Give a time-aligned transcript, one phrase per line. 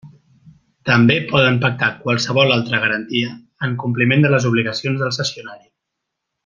[0.89, 3.31] També poden pactar qualsevol altra garantia
[3.69, 5.67] en compliment de les obligacions del cessionari.